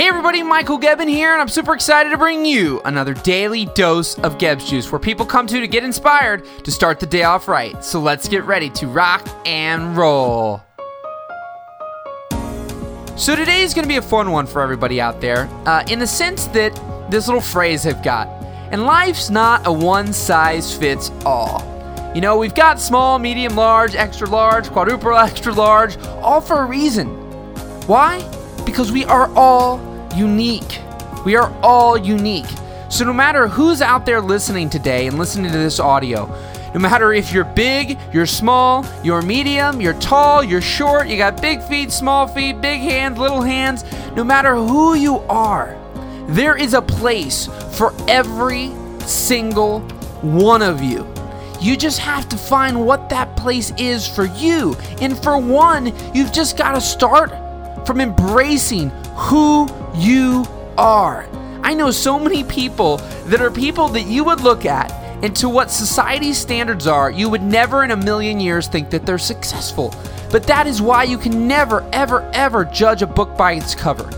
[0.00, 4.18] Hey everybody, Michael Gebben here, and I'm super excited to bring you another daily dose
[4.20, 7.48] of Gebbs Juice where people come to to get inspired to start the day off
[7.48, 7.84] right.
[7.84, 10.62] So let's get ready to rock and roll.
[13.14, 15.98] So today is going to be a fun one for everybody out there, uh, in
[15.98, 16.74] the sense that
[17.10, 18.26] this little phrase I've got,
[18.72, 21.62] and life's not a one size fits all.
[22.14, 26.64] You know, we've got small, medium, large, extra large, quadruple extra large, all for a
[26.64, 27.08] reason.
[27.86, 28.26] Why?
[28.64, 30.80] Because we are all unique.
[31.24, 32.46] We are all unique.
[32.88, 36.26] So no matter who's out there listening today and listening to this audio,
[36.74, 41.40] no matter if you're big, you're small, you're medium, you're tall, you're short, you got
[41.40, 43.84] big feet, small feet, big hands, little hands,
[44.14, 45.76] no matter who you are,
[46.28, 49.80] there is a place for every single
[50.20, 51.06] one of you.
[51.60, 54.74] You just have to find what that place is for you.
[55.00, 57.30] And for one, you've just got to start
[57.86, 59.66] from embracing who
[60.00, 60.46] you
[60.78, 61.28] are.
[61.62, 62.96] I know so many people
[63.26, 64.90] that are people that you would look at
[65.22, 69.04] and to what society's standards are, you would never in a million years think that
[69.04, 69.94] they're successful.
[70.30, 74.08] But that is why you can never, ever, ever judge a book by its cover.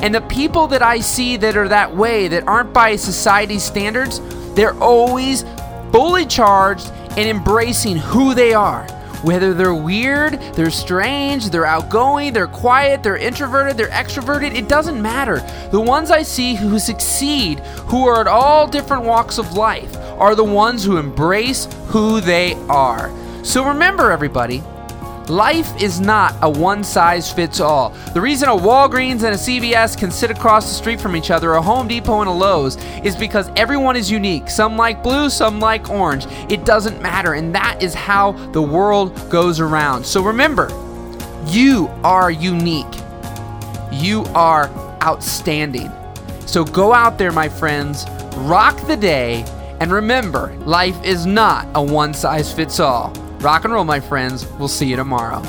[0.00, 4.20] And the people that I see that are that way, that aren't by society's standards,
[4.54, 5.44] they're always
[5.92, 8.86] fully charged and embracing who they are.
[9.26, 15.02] Whether they're weird, they're strange, they're outgoing, they're quiet, they're introverted, they're extroverted, it doesn't
[15.02, 15.44] matter.
[15.72, 20.36] The ones I see who succeed, who are at all different walks of life, are
[20.36, 23.10] the ones who embrace who they are.
[23.42, 24.62] So remember, everybody,
[25.28, 27.90] Life is not a one size fits all.
[28.14, 31.54] The reason a Walgreens and a CVS can sit across the street from each other,
[31.54, 34.48] a Home Depot and a Lowe's, is because everyone is unique.
[34.48, 36.26] Some like blue, some like orange.
[36.48, 40.06] It doesn't matter, and that is how the world goes around.
[40.06, 40.68] So remember,
[41.46, 42.86] you are unique.
[43.90, 44.68] You are
[45.02, 45.90] outstanding.
[46.46, 49.44] So go out there, my friends, rock the day,
[49.80, 53.12] and remember, life is not a one size fits all.
[53.40, 54.46] Rock and roll, my friends.
[54.58, 55.42] We'll see you tomorrow.